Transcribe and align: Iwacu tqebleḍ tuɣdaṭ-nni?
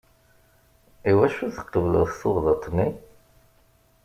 Iwacu 1.09 1.47
tqebleḍ 1.55 2.09
tuɣdaṭ-nni? 2.19 2.87